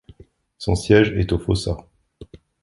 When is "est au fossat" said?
1.11-1.77